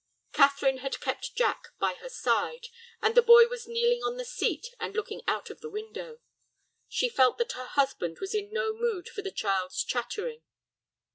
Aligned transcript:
Catherine 0.33 0.79
had 0.79 0.99
kept 0.99 1.35
Jack 1.35 1.67
by 1.77 1.93
her 2.01 2.09
side, 2.09 2.69
and 3.03 3.13
the 3.13 3.21
boy 3.21 3.45
was 3.47 3.67
kneeling 3.67 4.01
on 4.01 4.17
the 4.17 4.25
seat 4.25 4.65
and 4.79 4.95
looking 4.95 5.21
out 5.27 5.51
of 5.51 5.61
the 5.61 5.69
window. 5.69 6.17
She 6.87 7.07
felt 7.07 7.37
that 7.37 7.51
her 7.51 7.67
husband 7.67 8.17
was 8.19 8.33
in 8.33 8.51
no 8.51 8.73
mood 8.73 9.07
for 9.07 9.21
the 9.21 9.29
child's 9.29 9.83
chattering. 9.83 10.41